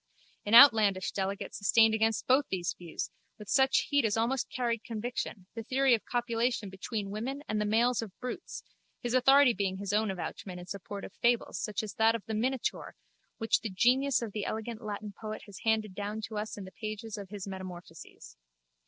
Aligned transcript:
An 0.47 0.55
outlandish 0.55 1.11
delegate 1.11 1.53
sustained 1.53 1.93
against 1.93 2.25
both 2.25 2.47
these 2.49 2.73
views, 2.75 3.11
with 3.37 3.47
such 3.47 3.81
heat 3.89 4.03
as 4.03 4.17
almost 4.17 4.49
carried 4.49 4.83
conviction, 4.83 5.45
the 5.53 5.61
theory 5.61 5.93
of 5.93 6.05
copulation 6.05 6.71
between 6.71 7.11
women 7.11 7.43
and 7.47 7.61
the 7.61 7.65
males 7.67 8.01
of 8.01 8.19
brutes, 8.19 8.63
his 9.03 9.13
authority 9.13 9.53
being 9.53 9.77
his 9.77 9.93
own 9.93 10.09
avouchment 10.09 10.59
in 10.59 10.65
support 10.65 11.05
of 11.05 11.13
fables 11.21 11.59
such 11.61 11.83
as 11.83 11.93
that 11.93 12.15
of 12.15 12.25
the 12.25 12.33
Minotaur 12.33 12.95
which 13.37 13.61
the 13.61 13.69
genius 13.69 14.23
of 14.23 14.31
the 14.31 14.43
elegant 14.43 14.81
Latin 14.81 15.13
poet 15.21 15.43
has 15.45 15.59
handed 15.59 15.93
down 15.93 16.19
to 16.21 16.35
us 16.35 16.57
in 16.57 16.63
the 16.63 16.71
pages 16.71 17.15
of 17.15 17.29
his 17.29 17.47
Metamorphoses. 17.47 18.37